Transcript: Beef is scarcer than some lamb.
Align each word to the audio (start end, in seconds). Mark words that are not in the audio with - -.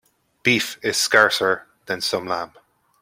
Beef 0.41 0.79
is 0.81 0.97
scarcer 0.97 1.67
than 1.85 2.01
some 2.01 2.25
lamb. 2.25 2.53